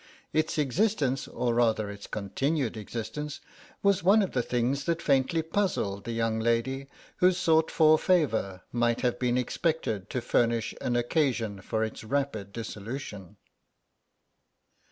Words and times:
Its 0.33 0.57
existence, 0.57 1.27
or 1.27 1.53
rather 1.53 1.91
its 1.91 2.07
continued 2.07 2.75
existence, 2.75 3.39
was 3.83 4.01
one 4.01 4.23
of 4.23 4.31
the 4.31 4.41
things 4.41 4.85
that 4.85 4.99
faintly 4.99 5.43
puzzled 5.43 6.05
the 6.05 6.11
young 6.11 6.39
lady 6.39 6.89
whose 7.17 7.37
sought 7.37 7.69
for 7.69 7.99
favour 7.99 8.63
might 8.71 9.01
have 9.01 9.19
been 9.19 9.37
expected 9.37 10.09
to 10.09 10.19
furnish 10.19 10.73
an 10.81 10.95
occasion 10.95 11.61
for 11.61 11.83
its 11.83 12.03
rapid 12.03 12.51
dissolution. 12.51 13.37